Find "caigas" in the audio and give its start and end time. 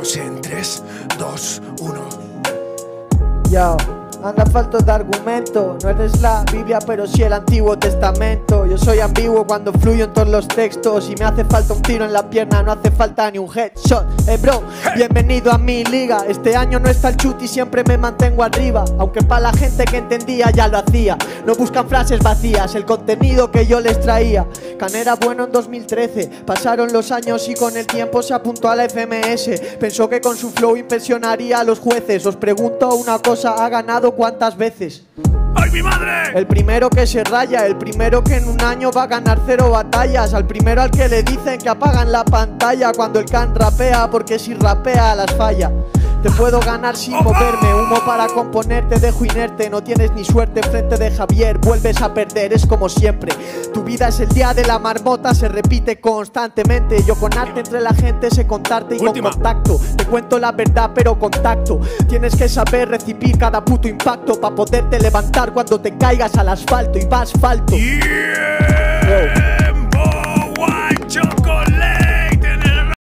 65.96-66.36